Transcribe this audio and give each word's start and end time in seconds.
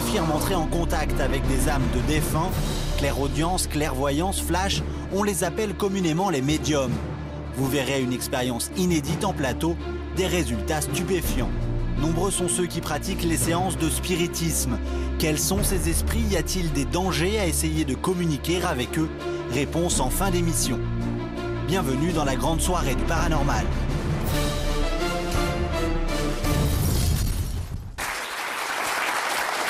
affirment 0.00 0.32
entrer 0.32 0.54
en 0.54 0.66
contact 0.66 1.20
avec 1.20 1.46
des 1.46 1.68
âmes 1.68 1.86
de 1.94 2.00
défunts. 2.06 2.50
Clairaudience, 2.96 3.66
clairvoyance, 3.66 4.40
flash, 4.40 4.82
on 5.12 5.22
les 5.22 5.44
appelle 5.44 5.74
communément 5.74 6.30
les 6.30 6.40
médiums. 6.40 6.92
Vous 7.56 7.68
verrez 7.68 8.00
une 8.00 8.12
expérience 8.12 8.70
inédite 8.76 9.24
en 9.24 9.34
plateau, 9.34 9.76
des 10.16 10.26
résultats 10.26 10.80
stupéfiants. 10.80 11.50
Nombreux 12.00 12.30
sont 12.30 12.48
ceux 12.48 12.66
qui 12.66 12.80
pratiquent 12.80 13.24
les 13.24 13.36
séances 13.36 13.76
de 13.76 13.90
spiritisme. 13.90 14.78
Quels 15.18 15.38
sont 15.38 15.62
ces 15.62 15.90
esprits? 15.90 16.24
Y 16.30 16.36
a-t-il 16.36 16.72
des 16.72 16.86
dangers 16.86 17.38
à 17.38 17.46
essayer 17.46 17.84
de 17.84 17.94
communiquer 17.94 18.62
avec 18.62 18.98
eux? 18.98 19.10
Réponse 19.52 20.00
en 20.00 20.08
fin 20.08 20.30
d'émission. 20.30 20.78
Bienvenue 21.68 22.12
dans 22.12 22.24
la 22.24 22.36
grande 22.36 22.62
soirée 22.62 22.94
du 22.94 23.04
paranormal. 23.04 23.66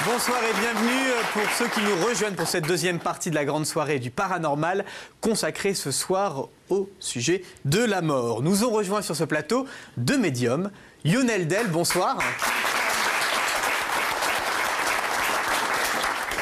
Bonsoir 0.06 0.38
et 0.42 0.58
bienvenue 0.58 1.10
pour 1.34 1.42
ceux 1.58 1.68
qui 1.68 1.80
nous 1.82 2.06
rejoignent 2.06 2.34
pour 2.34 2.48
cette 2.48 2.66
deuxième 2.66 2.98
partie 2.98 3.28
de 3.28 3.34
la 3.34 3.44
grande 3.44 3.66
soirée 3.66 3.98
du 3.98 4.10
paranormal 4.10 4.86
consacrée 5.20 5.74
ce 5.74 5.90
soir 5.90 6.48
au 6.70 6.88
sujet 7.00 7.44
de 7.66 7.84
la 7.84 8.00
mort. 8.00 8.42
Nous 8.42 8.64
ont 8.64 8.70
rejoint 8.70 9.02
sur 9.02 9.14
ce 9.14 9.24
plateau 9.24 9.66
deux 9.98 10.16
médiums. 10.16 10.70
Lionel 11.04 11.46
Del, 11.48 11.68
bonsoir. 11.68 12.18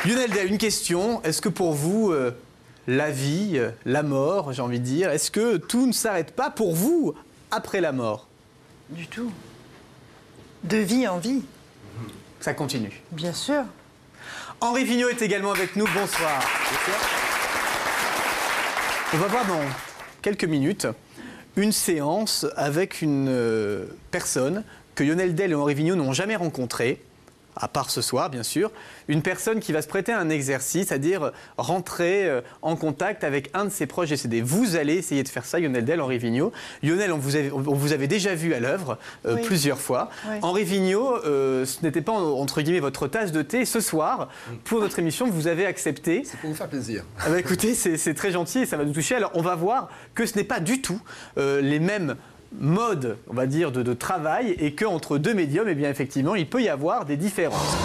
Lionel 0.05 0.31
Del, 0.31 0.47
une 0.47 0.59
question. 0.59 1.21
Est-ce 1.25 1.43
que 1.43 1.49
pour 1.49 1.73
vous, 1.73 2.13
euh, 2.13 2.31
la 2.87 3.11
vie, 3.11 3.55
euh, 3.57 3.71
la 3.85 4.05
mort, 4.05 4.53
j'ai 4.53 4.63
envie 4.63 4.79
de 4.79 4.85
dire, 4.85 5.11
est-ce 5.11 5.33
que 5.33 5.57
tout 5.57 5.89
ne 5.89 5.93
s'arrête 5.93 6.31
pas 6.31 6.51
pour 6.51 6.77
vous 6.77 7.15
après 7.51 7.81
la 7.81 7.91
mort? 7.91 8.29
Du 8.91 9.09
tout. 9.09 9.33
De 10.63 10.77
vie 10.77 11.09
en 11.09 11.19
vie, 11.19 11.43
Ça 12.41 12.55
continue. 12.55 12.93
bien 13.13 13.33
sûr. 13.33 13.65
Henri 14.61 14.85
Vigneault 14.85 15.09
est 15.09 15.23
également 15.23 15.53
avec 15.53 15.77
nous. 15.77 15.87
Bonsoir. 15.95 16.43
On 19.13 19.17
va 19.17 19.27
voir 19.27 19.47
dans 19.47 19.61
quelques 20.21 20.45
minutes 20.45 20.87
une 21.57 21.73
séance 21.73 22.47
avec 22.57 23.03
une 23.03 23.29
euh, 23.29 23.87
personne 24.11 24.65
que 24.95 25.05
Lionel 25.05 25.35
Del 25.35 25.53
et 25.53 25.55
Henri 25.55 25.75
Vigneault 25.75 25.97
n'ont 25.97 26.13
jamais 26.13 26.37
rencontrée, 26.37 27.01
à 27.61 27.69
part 27.69 27.91
ce 27.91 28.01
soir 28.01 28.31
bien 28.31 28.43
sûr, 28.43 28.71
une 29.09 29.23
personne 29.23 29.61
qui 29.61 29.73
va 29.73 29.83
se 29.83 29.89
prêter 29.89 30.13
à 30.13 30.19
un 30.19 30.31
exercice, 30.31 30.89
c'est-à-dire 30.89 31.33
rentrer 31.57 32.27
euh, 32.27 32.41
en 32.63 32.77
contact 32.77 33.25
avec 33.25 33.51
un 33.55 33.65
de 33.67 33.71
ses 33.71 33.87
proches 33.87 34.09
décédés. 34.11 34.41
Vous 34.41 34.77
allez 34.77 34.95
essayer 34.95 35.23
de 35.23 35.29
faire 35.29 35.45
ça, 35.45 35.59
Lionel 35.59 35.85
Del, 35.85 36.01
Henri 36.01 36.19
Vigneault. 36.19 36.53
Lionel, 36.83 37.13
on 37.13 37.19
vous 37.19 37.37
avait, 37.37 37.51
on 37.51 37.61
vous 37.61 37.93
avait 37.93 38.07
déjà 38.07 38.35
vu 38.35 38.55
à 38.55 38.61
l'œuvre 38.61 38.99
euh, 39.27 39.35
Oui. 39.37 39.43
plusieurs 39.43 39.81
fois. 39.81 40.11
Oui. 40.29 40.37
Henri 40.43 40.65
Vigneault, 40.65 41.17
euh, 41.25 41.65
ce 41.65 41.83
n'était 41.85 42.03
pas 42.03 42.13
entre 42.13 42.63
guillemets 42.63 42.81
votre 42.81 43.07
tasse 43.09 43.33
de 43.33 43.43
thé. 43.43 43.65
Ce 43.65 43.81
soir, 43.81 44.29
pour 44.65 44.81
notre 44.81 44.99
émission, 44.99 45.29
vous 45.29 45.47
avez 45.47 45.67
accepté. 45.67 46.23
C'est 46.25 46.39
pour 46.39 46.51
vous 46.51 46.57
faire 46.57 46.69
plaisir. 46.69 47.05
Ah 47.21 47.31
bah 47.31 47.39
écoutez, 47.39 47.75
c'est 47.75 47.97
c'est 47.97 48.15
très 48.15 48.31
gentil 48.31 48.61
et 48.61 48.67
ça 48.67 48.77
va 48.77 48.85
nous 48.85 48.93
toucher. 48.93 49.17
Alors 49.17 49.33
on 49.35 49.43
va 49.43 49.55
voir 49.55 49.89
que 50.15 50.27
ce 50.27 50.37
n'est 50.37 50.45
pas 50.45 50.61
du 50.61 50.81
tout 50.81 51.01
euh, 51.37 51.61
les 51.61 51.79
mêmes 51.81 52.17
modes, 52.53 53.17
on 53.29 53.35
va 53.35 53.47
dire, 53.47 53.73
de, 53.73 53.83
de 53.83 53.93
travail 53.93 54.53
et 54.59 54.75
qu'entre 54.75 55.19
deux 55.19 55.35
médiums, 55.35 55.69
eh 55.69 55.75
bien 55.75 55.91
effectivement, 55.91 56.35
il 56.35 56.49
peut 56.49 56.63
y 56.63 56.69
avoir 56.69 57.05
des 57.05 57.17
différences. 57.17 57.77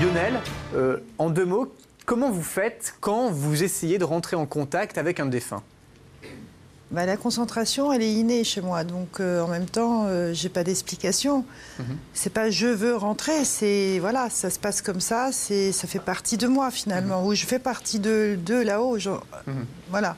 Lionel, 0.00 0.40
euh, 0.74 0.96
en 1.18 1.28
deux 1.28 1.44
mots, 1.44 1.74
comment 2.06 2.30
vous 2.30 2.42
faites 2.42 2.94
quand 3.00 3.30
vous 3.30 3.62
essayez 3.62 3.98
de 3.98 4.04
rentrer 4.04 4.36
en 4.36 4.46
contact 4.46 4.96
avec 4.96 5.20
un 5.20 5.26
défunt? 5.26 5.62
Bah, 6.90 7.06
la 7.06 7.16
concentration, 7.16 7.92
elle 7.92 8.02
est 8.02 8.12
innée 8.12 8.42
chez 8.42 8.60
moi, 8.60 8.82
donc 8.82 9.20
euh, 9.20 9.42
en 9.42 9.46
même 9.46 9.66
temps, 9.66 10.06
euh, 10.08 10.32
j'ai 10.34 10.48
pas 10.48 10.64
d'explication. 10.64 11.44
C'est 12.14 12.32
pas 12.32 12.50
je 12.50 12.66
veux 12.66 12.96
rentrer, 12.96 13.44
c'est 13.44 13.98
voilà, 14.00 14.28
ça 14.28 14.50
se 14.50 14.58
passe 14.58 14.82
comme 14.82 15.00
ça, 15.00 15.30
c'est 15.32 15.70
ça 15.70 15.86
fait 15.86 16.00
partie 16.00 16.36
de 16.36 16.48
moi 16.48 16.70
finalement, 16.72 17.24
ou 17.24 17.34
je 17.34 17.46
fais 17.46 17.60
partie 17.60 18.00
de, 18.00 18.36
de 18.44 18.54
là-haut. 18.54 18.98
genre, 18.98 19.24
Voilà, 19.88 20.16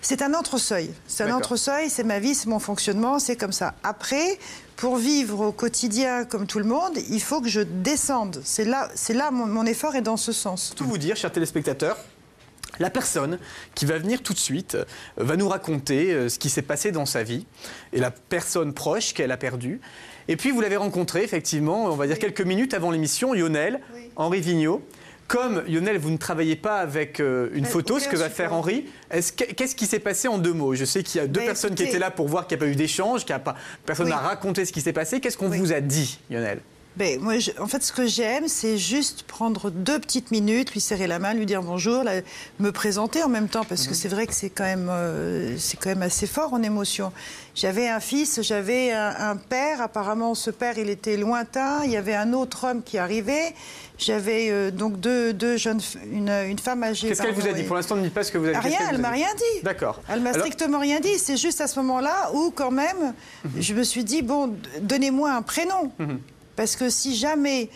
c'est 0.00 0.22
un 0.22 0.32
entre-seuil. 0.32 0.90
C'est 1.06 1.24
un 1.24 1.34
entre-seuil, 1.36 1.90
c'est 1.90 2.04
ma 2.04 2.20
vie, 2.20 2.34
c'est 2.34 2.48
mon 2.48 2.58
fonctionnement, 2.58 3.18
c'est 3.18 3.36
comme 3.36 3.52
ça. 3.52 3.74
Après, 3.82 4.38
pour 4.76 4.96
vivre 4.96 5.40
au 5.48 5.52
quotidien 5.52 6.24
comme 6.24 6.46
tout 6.46 6.58
le 6.58 6.64
monde, 6.64 6.96
il 7.10 7.20
faut 7.20 7.42
que 7.42 7.48
je 7.48 7.60
descende. 7.60 8.40
C'est 8.44 8.64
là, 8.64 8.88
là 9.10 9.30
mon, 9.30 9.46
mon 9.46 9.66
effort 9.66 9.94
est 9.94 10.02
dans 10.02 10.16
ce 10.16 10.32
sens. 10.32 10.72
tout 10.74 10.84
vous 10.86 10.98
dire, 10.98 11.16
chers 11.16 11.32
téléspectateurs. 11.32 11.98
La 12.80 12.90
personne 12.90 13.38
qui 13.74 13.84
va 13.86 13.98
venir 13.98 14.22
tout 14.22 14.32
de 14.32 14.38
suite 14.38 14.74
euh, 14.74 14.84
va 15.16 15.36
nous 15.36 15.48
raconter 15.48 16.12
euh, 16.12 16.28
ce 16.28 16.38
qui 16.38 16.50
s'est 16.50 16.62
passé 16.62 16.90
dans 16.92 17.06
sa 17.06 17.22
vie 17.22 17.46
et 17.92 18.00
la 18.00 18.10
personne 18.10 18.72
proche 18.74 19.14
qu'elle 19.14 19.30
a 19.32 19.36
perdue. 19.36 19.80
Et 20.28 20.36
puis 20.36 20.50
vous 20.50 20.60
l'avez 20.60 20.76
rencontré 20.76 21.22
effectivement, 21.22 21.84
on 21.86 21.96
va 21.96 22.06
dire 22.06 22.18
quelques 22.18 22.40
minutes 22.40 22.74
avant 22.74 22.90
l'émission, 22.90 23.32
Lionel, 23.32 23.80
Oui. 23.94 24.10
Henri 24.16 24.40
Vigneault. 24.40 24.82
Comme 25.26 25.62
Lionel, 25.66 25.96
vous 25.98 26.10
ne 26.10 26.18
travaillez 26.18 26.54
pas 26.56 26.76
avec 26.80 27.18
euh, 27.18 27.48
une 27.54 27.64
photo, 27.64 27.98
ce 27.98 28.08
que 28.08 28.16
va 28.16 28.28
faire 28.28 28.52
Henri, 28.52 28.84
est-ce 29.10 29.32
que- 29.32 29.44
qu'est-ce 29.54 29.74
qui 29.74 29.86
s'est 29.86 29.98
passé 29.98 30.28
en 30.28 30.36
deux 30.36 30.52
mots? 30.52 30.74
Je 30.74 30.84
sais 30.84 31.02
qu'il 31.02 31.18
y 31.18 31.24
a 31.24 31.26
deux 31.26 31.40
Bah, 31.40 31.46
personnes 31.46 31.74
qui 31.74 31.82
étaient 31.84 31.98
là 31.98 32.10
pour 32.10 32.28
voir 32.28 32.46
qu'il 32.46 32.58
n'y 32.58 32.62
a 32.62 32.66
pas 32.66 32.70
eu 32.70 32.76
d'échange, 32.76 33.24
qu'il 33.24 33.34
a 33.34 33.38
pas, 33.38 33.56
personne 33.86 34.04
Oui. 34.06 34.12
n'a 34.12 34.18
raconté 34.18 34.66
ce 34.66 34.72
qui 34.72 34.82
s'est 34.82 34.92
passé. 34.92 35.20
Qu'est-ce 35.20 35.38
qu'on 35.38 35.48
vous 35.48 35.72
a 35.72 35.80
dit, 35.80 36.18
Lionel? 36.30 36.60
Ben, 36.96 37.20
moi, 37.20 37.38
je- 37.40 37.50
en 37.60 37.66
fait, 37.66 37.82
ce 37.82 37.92
que 37.92 38.06
j'aime, 38.06 38.46
c'est 38.46 38.78
juste 38.78 39.24
prendre 39.24 39.68
deux 39.70 39.98
petites 39.98 40.30
minutes, 40.30 40.72
lui 40.72 40.80
serrer 40.80 41.08
la 41.08 41.18
main, 41.18 41.34
lui 41.34 41.44
dire 41.44 41.60
bonjour, 41.60 42.04
la- 42.04 42.20
me 42.60 42.70
présenter 42.70 43.20
en 43.24 43.28
même 43.28 43.48
temps, 43.48 43.64
parce 43.64 43.88
que 43.88 43.94
c'est 43.94 44.08
vrai 44.08 44.28
que 44.28 44.32
c'est 44.32 44.48
quand 44.50 44.62
même, 44.64 44.88
euh, 44.88 45.56
c'est 45.58 45.76
quand 45.76 45.88
même 45.90 46.02
assez 46.02 46.28
fort 46.28 46.52
en 46.54 46.62
émotion. 46.62 47.12
J'avais 47.56 47.88
un 47.88 47.98
fils, 48.00 48.40
j'avais 48.42 48.92
un, 48.92 49.12
un 49.30 49.36
père. 49.36 49.80
Apparemment, 49.80 50.34
ce 50.36 50.50
père, 50.50 50.78
il 50.78 50.88
était 50.88 51.16
lointain. 51.16 51.82
Il 51.84 51.90
y 51.90 51.96
avait 51.96 52.14
un 52.14 52.32
autre 52.32 52.64
homme 52.68 52.82
qui 52.82 52.96
arrivait. 52.98 53.54
J'avais 53.98 54.50
euh, 54.50 54.70
donc 54.72 54.98
deux, 54.98 55.32
deux 55.32 55.56
jeunes, 55.56 55.80
une, 56.12 56.28
une 56.28 56.58
femme 56.58 56.82
âgée. 56.84 57.08
Qu'est-ce 57.08 57.22
qu'elle 57.22 57.34
vous 57.34 57.46
a 57.46 57.52
dit 57.52 57.62
Pour 57.64 57.76
l'instant, 57.76 57.94
ne 57.96 58.02
dites 58.02 58.14
pas 58.14 58.22
ce 58.24 58.30
que 58.32 58.38
vous 58.38 58.46
avez 58.46 58.54
qu'est-ce 58.54 58.66
Rien, 58.76 58.88
elle 58.90 58.98
m'a 58.98 59.10
dit 59.10 59.18
rien 59.22 59.34
dit. 59.36 59.62
D'accord. 59.64 60.00
Elle 60.08 60.20
m'a 60.20 60.30
Alors- 60.30 60.42
strictement 60.46 60.78
rien 60.80 60.98
dit. 61.00 61.16
C'est 61.18 61.36
juste 61.36 61.60
à 61.60 61.66
ce 61.68 61.78
moment-là 61.80 62.30
où, 62.34 62.50
quand 62.52 62.72
même, 62.72 63.14
je 63.58 63.72
me 63.74 63.82
suis 63.84 64.02
dit 64.04 64.22
bon, 64.22 64.56
donnez-moi 64.80 65.32
un 65.32 65.42
prénom, 65.42 65.92
parce 66.56 66.76
que 66.76 66.88
si 66.90 67.14
jamais 67.16 67.68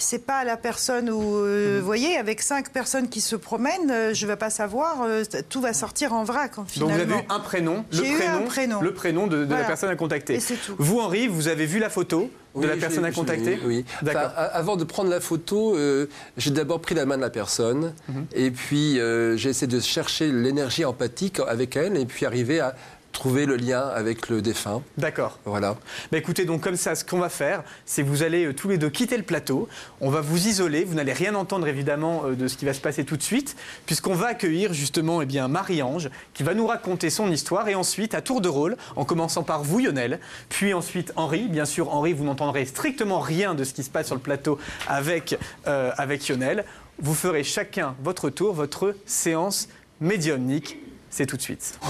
c'est 0.00 0.24
pas 0.24 0.44
la 0.44 0.56
personne 0.56 1.10
où, 1.10 1.38
euh, 1.38 1.78
vous 1.80 1.84
voyez, 1.84 2.16
avec 2.18 2.40
cinq 2.40 2.70
personnes 2.70 3.08
qui 3.08 3.20
se 3.20 3.34
promènent, 3.34 3.90
euh, 3.90 4.14
je 4.14 4.26
vais 4.28 4.36
pas 4.36 4.48
savoir, 4.48 5.02
euh, 5.02 5.24
tout 5.48 5.60
va 5.60 5.72
sortir 5.72 6.12
en 6.12 6.22
vrac 6.22 6.52
hein, 6.52 6.54
Donc 6.58 6.68
finalement. 6.68 6.94
vous 6.94 7.12
avez 7.14 7.20
eu 7.22 7.24
un 7.28 7.40
prénom, 7.40 7.84
le 7.90 7.96
J'ai 7.96 8.12
eu 8.12 8.16
prénom, 8.16 8.36
un 8.38 8.42
prénom. 8.42 8.80
le 8.80 8.94
prénom 8.94 9.26
de, 9.26 9.44
de 9.44 9.52
la 9.52 9.64
personne 9.64 9.90
à 9.90 9.96
contacter. 9.96 10.34
Et 10.34 10.40
c'est 10.40 10.54
tout. 10.54 10.76
Vous 10.78 11.00
Henri, 11.00 11.26
vous 11.26 11.48
avez 11.48 11.66
vu 11.66 11.80
la 11.80 11.90
photo 11.90 12.30
de 12.54 12.60
Oui, 12.60 12.66
la 12.68 12.76
personne 12.76 13.04
à 13.04 13.10
contacter 13.10 13.58
Oui. 13.66 13.84
D'accord. 14.02 14.30
Enfin, 14.36 14.48
avant 14.52 14.76
de 14.76 14.84
prendre 14.84 15.10
la 15.10 15.20
photo, 15.20 15.76
euh, 15.76 16.06
j'ai 16.36 16.52
d'abord 16.52 16.80
pris 16.80 16.94
la 16.94 17.04
main 17.04 17.16
de 17.16 17.22
la 17.22 17.30
personne 17.30 17.92
Mhm. 18.08 18.26
et 18.34 18.52
puis 18.52 19.00
euh, 19.00 19.36
j'ai 19.36 19.50
essayé 19.50 19.66
de 19.66 19.80
chercher 19.80 20.30
l'énergie 20.30 20.84
empathique 20.84 21.40
avec 21.40 21.74
elle 21.74 21.96
et 21.96 22.06
puis 22.06 22.24
arriver 22.24 22.60
à 22.60 22.76
trouver 23.18 23.46
le 23.46 23.56
lien 23.56 23.80
avec 23.80 24.28
le 24.28 24.40
défunt. 24.40 24.80
D'accord. 24.96 25.40
Voilà. 25.44 25.76
Bah 26.12 26.18
écoutez, 26.18 26.44
donc 26.44 26.60
comme 26.60 26.76
ça, 26.76 26.94
ce 26.94 27.04
qu'on 27.04 27.18
va 27.18 27.28
faire, 27.28 27.64
c'est 27.84 28.02
vous 28.02 28.22
allez 28.22 28.46
euh, 28.46 28.54
tous 28.54 28.68
les 28.68 28.78
deux 28.78 28.90
quitter 28.90 29.16
le 29.16 29.24
plateau. 29.24 29.68
On 30.00 30.08
va 30.08 30.20
vous 30.20 30.46
isoler. 30.46 30.84
Vous 30.84 30.94
n'allez 30.94 31.12
rien 31.12 31.34
entendre 31.34 31.66
évidemment 31.66 32.22
euh, 32.24 32.36
de 32.36 32.46
ce 32.46 32.56
qui 32.56 32.64
va 32.64 32.72
se 32.72 32.80
passer 32.80 33.04
tout 33.04 33.16
de 33.16 33.22
suite, 33.22 33.56
puisqu'on 33.86 34.14
va 34.14 34.28
accueillir 34.28 34.72
justement 34.72 35.20
eh 35.20 35.26
bien 35.26 35.48
Marie-Ange 35.48 36.10
qui 36.32 36.44
va 36.44 36.54
nous 36.54 36.68
raconter 36.68 37.10
son 37.10 37.32
histoire 37.32 37.68
et 37.68 37.74
ensuite 37.74 38.14
à 38.14 38.22
tour 38.22 38.40
de 38.40 38.48
rôle, 38.48 38.76
en 38.94 39.04
commençant 39.04 39.42
par 39.42 39.64
vous 39.64 39.80
Lionel, 39.80 40.20
puis 40.48 40.72
ensuite 40.72 41.12
Henri. 41.16 41.48
Bien 41.48 41.64
sûr, 41.64 41.92
Henri, 41.92 42.12
vous 42.12 42.24
n'entendrez 42.24 42.66
strictement 42.66 43.18
rien 43.18 43.56
de 43.56 43.64
ce 43.64 43.74
qui 43.74 43.82
se 43.82 43.90
passe 43.90 44.06
sur 44.06 44.14
le 44.14 44.20
plateau 44.20 44.60
avec 44.86 45.36
euh, 45.66 45.90
avec 45.96 46.28
Lionel. 46.28 46.64
Vous 47.00 47.14
ferez 47.14 47.42
chacun 47.42 47.96
votre 48.00 48.30
tour, 48.30 48.54
votre 48.54 48.94
séance 49.06 49.68
médiumnique. 50.00 50.78
C'est 51.10 51.26
tout 51.26 51.36
de 51.36 51.42
suite. 51.42 51.80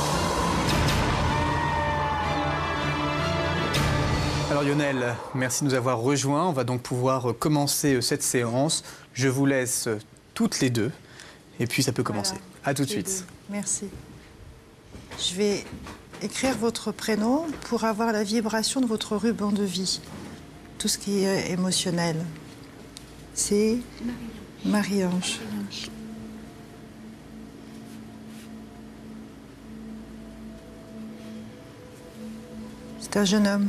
Alors 4.58 4.70
Lionel, 4.70 5.14
merci 5.36 5.62
de 5.62 5.68
nous 5.68 5.74
avoir 5.74 6.00
rejoints. 6.00 6.48
On 6.48 6.52
va 6.52 6.64
donc 6.64 6.82
pouvoir 6.82 7.30
euh, 7.30 7.32
commencer 7.32 7.94
euh, 7.94 8.00
cette 8.00 8.24
séance. 8.24 8.82
Je 9.12 9.28
vous 9.28 9.46
laisse 9.46 9.86
euh, 9.86 10.00
toutes 10.34 10.58
les 10.58 10.68
deux 10.68 10.90
et 11.60 11.68
puis 11.68 11.84
ça 11.84 11.92
peut 11.92 12.02
commencer. 12.02 12.32
Voilà. 12.32 12.44
À 12.64 12.74
tout 12.74 12.82
de 12.82 12.88
suite. 12.88 13.24
Merci. 13.50 13.84
Je 15.16 15.34
vais 15.36 15.64
écrire 16.22 16.58
votre 16.58 16.90
prénom 16.90 17.46
pour 17.68 17.84
avoir 17.84 18.10
la 18.10 18.24
vibration 18.24 18.80
de 18.80 18.86
votre 18.86 19.16
ruban 19.16 19.52
de 19.52 19.62
vie. 19.62 20.00
Tout 20.78 20.88
ce 20.88 20.98
qui 20.98 21.22
est 21.22 21.52
émotionnel. 21.52 22.16
C'est 23.34 23.78
Marie-Ange. 24.64 25.38
C'est 32.98 33.16
un 33.16 33.24
jeune 33.24 33.46
homme 33.46 33.68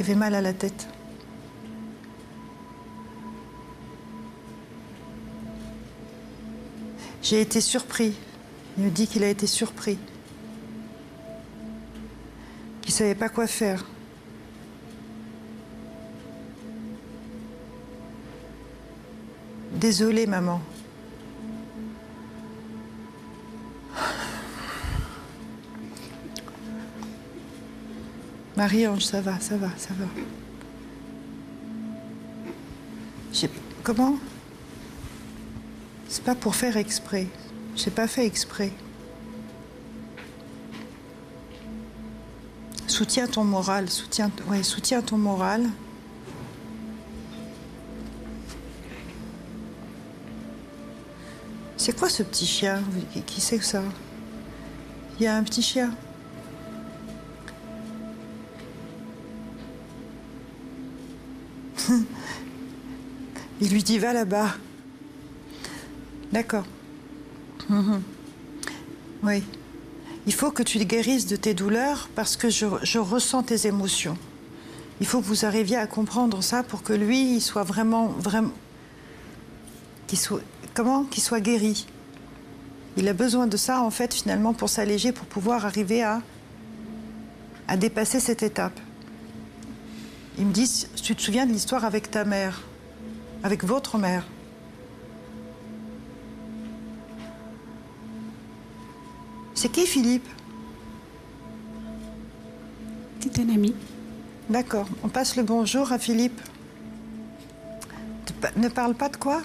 qui 0.00 0.04
avait 0.04 0.18
mal 0.18 0.34
à 0.34 0.40
la 0.40 0.54
tête. 0.54 0.88
J'ai 7.22 7.42
été 7.42 7.60
surpris. 7.60 8.14
Il 8.78 8.84
me 8.84 8.90
dit 8.90 9.06
qu'il 9.06 9.22
a 9.22 9.28
été 9.28 9.46
surpris. 9.46 9.98
Qu'il 12.80 12.94
ne 12.94 12.96
savait 12.96 13.14
pas 13.14 13.28
quoi 13.28 13.46
faire. 13.46 13.84
Désolée, 19.72 20.26
maman. 20.26 20.62
Marie-Ange, 28.60 29.06
ça 29.06 29.22
va, 29.22 29.40
ça 29.40 29.56
va, 29.56 29.70
ça 29.78 29.94
va. 29.98 30.04
Comment? 33.82 34.16
C'est 36.10 36.22
pas 36.22 36.34
pour 36.34 36.54
faire 36.54 36.76
exprès. 36.76 37.26
J'ai 37.74 37.90
pas 37.90 38.06
fait 38.06 38.26
exprès. 38.26 38.70
Soutiens 42.86 43.26
ton 43.26 43.44
moral, 43.44 43.88
soutiens, 43.88 44.30
soutiens 44.62 45.00
ton 45.00 45.16
moral. 45.16 45.62
C'est 51.78 51.98
quoi 51.98 52.10
ce 52.10 52.22
petit 52.22 52.44
chien? 52.46 52.82
Qui- 53.14 53.22
Qui 53.22 53.40
c'est 53.40 53.56
que 53.56 53.64
ça? 53.64 53.82
Il 55.18 55.24
y 55.24 55.26
a 55.26 55.34
un 55.34 55.44
petit 55.44 55.62
chien? 55.62 55.94
Il 63.60 63.70
lui 63.70 63.82
dit 63.82 63.98
va 63.98 64.12
là-bas. 64.12 64.54
D'accord. 66.32 66.64
Mhm. 67.68 68.02
Oui. 69.22 69.42
Il 70.26 70.32
faut 70.32 70.50
que 70.50 70.62
tu 70.62 70.78
guérisses 70.78 71.26
de 71.26 71.36
tes 71.36 71.54
douleurs 71.54 72.08
parce 72.14 72.36
que 72.36 72.48
je, 72.50 72.66
je 72.82 72.98
ressens 72.98 73.44
tes 73.44 73.66
émotions. 73.66 74.16
Il 75.00 75.06
faut 75.06 75.20
que 75.20 75.26
vous 75.26 75.44
arriviez 75.44 75.76
à 75.76 75.86
comprendre 75.86 76.42
ça 76.42 76.62
pour 76.62 76.82
que 76.82 76.92
lui, 76.92 77.36
il 77.36 77.40
soit 77.40 77.62
vraiment, 77.62 78.06
vraiment, 78.06 78.52
qu'il 80.06 80.18
soit, 80.18 80.42
comment, 80.74 81.04
qu'il 81.04 81.22
soit 81.22 81.40
guéri. 81.40 81.86
Il 82.96 83.08
a 83.08 83.12
besoin 83.14 83.46
de 83.46 83.56
ça 83.56 83.80
en 83.80 83.90
fait 83.90 84.12
finalement 84.12 84.52
pour 84.52 84.68
s'alléger, 84.68 85.12
pour 85.12 85.26
pouvoir 85.26 85.64
arriver 85.64 86.02
à, 86.02 86.20
à 87.66 87.76
dépasser 87.76 88.20
cette 88.20 88.42
étape. 88.42 88.78
Il 90.38 90.46
me 90.46 90.52
dit, 90.52 90.86
tu 91.02 91.16
te 91.16 91.22
souviens 91.22 91.46
de 91.46 91.52
l'histoire 91.52 91.84
avec 91.84 92.10
ta 92.10 92.24
mère, 92.24 92.62
avec 93.42 93.64
votre 93.64 93.98
mère. 93.98 94.26
C'est 99.54 99.70
qui 99.70 99.86
Philippe? 99.86 100.28
C'est 103.20 103.38
un 103.40 103.48
ami. 103.50 103.74
D'accord. 104.48 104.88
On 105.04 105.08
passe 105.08 105.36
le 105.36 105.42
bonjour 105.42 105.92
à 105.92 105.98
Philippe. 105.98 106.40
Ne 108.56 108.68
parle 108.68 108.94
pas 108.94 109.10
de 109.10 109.16
quoi? 109.16 109.42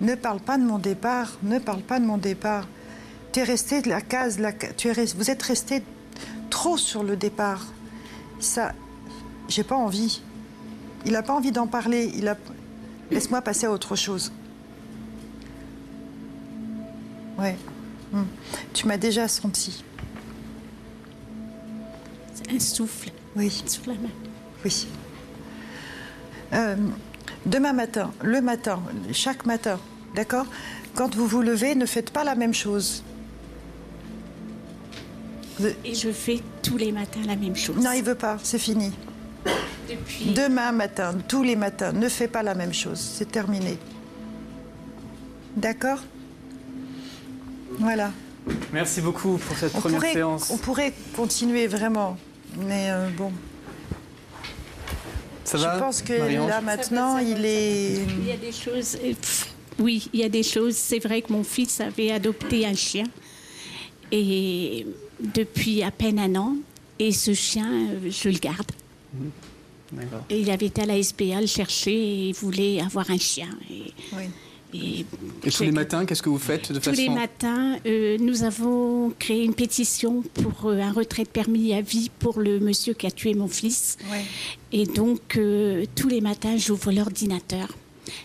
Ne 0.00 0.14
parle 0.14 0.40
pas 0.40 0.56
de 0.56 0.62
mon 0.62 0.78
départ. 0.78 1.36
Ne 1.42 1.58
parle 1.58 1.82
pas 1.82 2.00
de 2.00 2.06
mon 2.06 2.16
départ. 2.16 2.66
Tu 3.32 3.40
es 3.40 3.42
resté 3.42 3.82
de 3.82 3.88
la 3.88 4.00
case. 4.00 4.38
La... 4.38 4.52
Tu 4.52 4.88
es 4.88 5.14
Vous 5.14 5.30
êtes 5.30 5.42
resté 5.42 5.82
trop 6.48 6.76
sur 6.78 7.02
le 7.02 7.16
départ. 7.16 7.66
Ça, 8.40 8.72
j'ai 9.48 9.64
pas 9.64 9.76
envie. 9.76 10.22
Il 11.06 11.12
n'a 11.12 11.22
pas 11.22 11.32
envie 11.32 11.52
d'en 11.52 11.66
parler. 11.66 12.10
Il 12.16 12.28
a... 12.28 12.36
Laisse-moi 13.10 13.40
passer 13.40 13.66
à 13.66 13.70
autre 13.72 13.96
chose. 13.96 14.32
Ouais. 17.38 17.56
Hmm. 18.12 18.24
Tu 18.74 18.86
m'as 18.86 18.96
déjà 18.96 19.28
senti. 19.28 19.84
C'est 22.34 22.52
un 22.52 22.58
souffle 22.58 23.10
Oui. 23.36 23.62
sur 23.66 23.86
la 23.86 23.94
main. 23.94 24.10
Oui. 24.64 24.88
Euh, 26.52 26.76
demain 27.46 27.72
matin, 27.72 28.10
le 28.22 28.40
matin, 28.40 28.80
chaque 29.12 29.46
matin, 29.46 29.78
d'accord? 30.14 30.46
Quand 30.94 31.14
vous 31.14 31.26
vous 31.26 31.42
levez, 31.42 31.74
ne 31.74 31.86
faites 31.86 32.10
pas 32.10 32.24
la 32.24 32.34
même 32.34 32.54
chose. 32.54 33.04
Et 35.84 35.94
je 35.94 36.10
fais 36.10 36.40
tous 36.62 36.76
les 36.76 36.92
matins 36.92 37.20
la 37.26 37.36
même 37.36 37.56
chose. 37.56 37.76
Non, 37.76 37.92
il 37.92 38.02
veut 38.02 38.14
pas, 38.14 38.38
c'est 38.42 38.58
fini. 38.58 38.92
Depuis. 39.88 40.32
Demain 40.32 40.72
matin, 40.72 41.14
tous 41.28 41.42
les 41.42 41.56
matins, 41.56 41.92
ne 41.92 42.08
fais 42.08 42.28
pas 42.28 42.42
la 42.42 42.54
même 42.54 42.74
chose, 42.74 42.98
c'est 42.98 43.30
terminé. 43.30 43.78
D'accord? 45.56 45.98
Voilà. 47.78 48.12
Merci 48.72 49.00
beaucoup 49.00 49.38
pour 49.38 49.56
cette 49.56 49.74
On 49.74 49.80
première 49.80 49.98
pourrait, 50.00 50.12
séance. 50.12 50.50
on 50.50 50.56
pourrait 50.58 50.92
continuer 51.14 51.66
vraiment, 51.66 52.16
mais 52.66 52.88
euh, 52.90 53.08
bon. 53.16 53.32
Ça 55.44 55.56
Je 55.58 55.62
va 55.64 55.78
pense 55.78 56.02
que 56.02 56.18
Marie-Ange 56.18 56.48
là 56.50 56.60
maintenant, 56.60 57.18
il 57.18 57.44
est. 57.44 57.94
Il 58.20 58.26
y 58.26 58.32
a 58.32 58.36
des 58.36 58.52
choses. 58.52 58.98
euh, 59.02 59.12
oui, 59.78 60.08
il 60.12 60.20
y 60.20 60.24
a 60.24 60.28
des 60.28 60.42
choses. 60.42 60.76
C'est 60.76 60.98
vrai 60.98 61.22
que 61.22 61.32
mon 61.32 61.44
fils 61.44 61.80
avait 61.80 62.10
adopté 62.10 62.66
un 62.66 62.74
chien. 62.74 63.04
Et 64.12 64.86
depuis 65.20 65.82
à 65.82 65.90
peine 65.90 66.18
un 66.18 66.34
an. 66.36 66.56
Et 66.98 67.12
ce 67.12 67.32
chien, 67.32 67.68
euh, 67.70 68.10
je 68.10 68.28
le 68.28 68.38
garde. 68.38 68.70
D'accord. 69.12 69.32
Et 70.30 70.40
il 70.40 70.50
avait 70.50 70.66
été 70.66 70.82
à 70.82 70.86
la 70.86 71.02
SPA 71.02 71.40
le 71.40 71.46
chercher 71.46 71.92
et 71.92 72.28
il 72.28 72.34
voulait 72.34 72.80
avoir 72.80 73.10
un 73.10 73.18
chien. 73.18 73.48
Et, 73.70 73.92
Oui. 74.14 74.24
et- 74.74 75.06
Et 75.44 75.50
tous 75.50 75.62
les 75.62 75.72
matins, 75.72 76.04
qu'est-ce 76.04 76.22
que 76.22 76.28
vous 76.28 76.38
faites 76.38 76.70
de 76.72 76.78
Tous 76.78 76.90
façon 76.90 77.00
les 77.00 77.08
matins, 77.08 77.76
euh, 77.86 78.18
nous 78.20 78.42
avons 78.44 79.10
créé 79.18 79.42
une 79.44 79.54
pétition 79.54 80.22
pour 80.34 80.66
euh, 80.70 80.80
un 80.80 80.92
retrait 80.92 81.24
de 81.24 81.28
permis 81.28 81.72
à 81.72 81.80
vie 81.80 82.10
pour 82.18 82.38
le 82.40 82.60
monsieur 82.60 82.92
qui 82.92 83.06
a 83.06 83.10
tué 83.10 83.32
mon 83.34 83.48
fils. 83.48 83.96
Ouais. 84.10 84.24
Et 84.72 84.84
donc, 84.84 85.36
euh, 85.36 85.86
tous 85.94 86.08
les 86.08 86.20
matins, 86.20 86.56
j'ouvre 86.58 86.92
l'ordinateur 86.92 87.68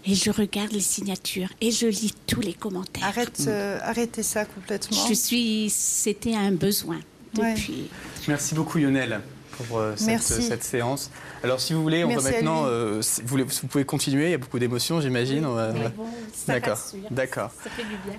et 0.05 0.15
je 0.15 0.31
regarde 0.31 0.71
les 0.73 0.79
signatures 0.81 1.49
et 1.61 1.71
je 1.71 1.87
lis 1.87 2.13
tous 2.27 2.41
les 2.41 2.53
commentaires. 2.53 3.05
Arrête, 3.05 3.41
euh, 3.47 3.79
arrêtez 3.81 4.23
ça 4.23 4.43
complètement. 4.45 4.97
Je 5.07 5.13
suis, 5.13 5.69
c'était 5.69 6.35
un 6.35 6.51
besoin 6.51 6.99
Ouais. 7.37 7.53
depuis. 7.53 7.85
Merci 8.27 8.53
beaucoup 8.53 8.77
Lionel 8.77 9.21
pour 9.57 9.77
euh, 9.79 9.93
cette, 9.95 10.07
Merci. 10.07 10.41
cette 10.43 10.63
séance. 10.63 11.11
Alors 11.43 11.59
si 11.59 11.73
vous 11.73 11.81
voulez, 11.81 12.03
on 12.03 12.09
Merci 12.09 12.25
va 12.25 12.31
maintenant, 12.31 12.63
euh, 12.65 13.01
vous, 13.25 13.45
pouvez 13.69 13.85
continuer, 13.85 14.25
il 14.25 14.31
y 14.31 14.35
a 14.35 14.37
beaucoup 14.37 14.59
d'émotions 14.59 15.01
j'imagine. 15.01 15.45
va- 15.45 15.71
bon, 15.71 16.05
D'accord, 16.47 16.77
d'accord. 17.11 17.51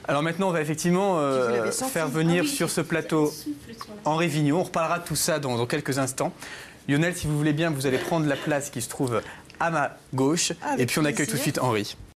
Alors 0.06 0.22
maintenant, 0.22 0.48
on 0.48 0.52
va 0.52 0.60
effectivement 0.60 1.18
euh, 1.18 1.70
faire 1.70 2.08
venir 2.08 2.42
Ah 2.44 2.48
oui, 2.48 2.54
sur 2.54 2.70
ce 2.70 2.80
plateau 2.80 3.32
Henri 4.04 4.28
Vigneault. 4.28 4.58
On 4.58 4.62
reparlera 4.64 4.98
de 4.98 5.04
tout 5.04 5.16
ça 5.16 5.38
dans, 5.38 5.56
dans 5.56 5.66
quelques 5.66 5.98
instants. 5.98 6.32
Lionel, 6.88 7.16
si 7.16 7.26
vous 7.26 7.36
voulez 7.36 7.52
bien, 7.52 7.70
vous 7.70 7.86
allez 7.86 7.98
prendre 7.98 8.26
la 8.26 8.36
place 8.36 8.70
qui 8.70 8.80
se 8.82 8.88
trouve 8.88 9.22
à 9.60 9.70
ma 9.70 9.96
gauche. 10.14 10.52
Et 10.78 10.86
puis 10.86 10.98
on 10.98 11.04
accueille 11.04 11.26
plaisir. 11.26 11.32
tout 11.32 11.36
de 11.38 11.42
suite 11.42 11.58
Henri. 11.58 11.96